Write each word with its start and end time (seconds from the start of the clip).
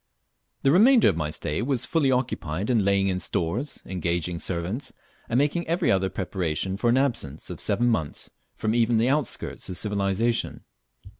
The 0.63 0.71
remainder 0.71 1.09
of 1.09 1.15
my 1.15 1.29
stay 1.29 1.61
was 1.61 1.85
fully 1.85 2.09
occupied 2.09 2.71
in 2.71 2.83
laying 2.83 3.07
in 3.07 3.19
stores, 3.19 3.83
engaging 3.85 4.39
servants, 4.39 4.93
and 5.29 5.37
making 5.37 5.67
every 5.67 5.91
other 5.91 6.09
preparation 6.09 6.75
for 6.75 6.89
an 6.89 6.97
absence 6.97 7.51
of 7.51 7.59
seven 7.59 7.87
months 7.87 8.31
from 8.55 8.73
even 8.73 8.97
the 8.97 9.09
outskirts 9.09 9.69
of 9.69 9.77
civilization. 9.77 10.63